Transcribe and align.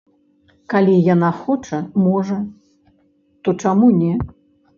Калі 0.73 0.95
яна 1.13 1.29
хоча, 1.41 1.79
можа, 2.07 2.39
то 3.43 3.55
чаму 3.67 3.87
не. 4.01 4.13